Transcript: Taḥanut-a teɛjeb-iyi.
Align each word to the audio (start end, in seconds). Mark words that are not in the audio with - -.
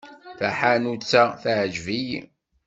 Taḥanut-a 0.37 1.23
teɛjeb-iyi. 1.41 2.21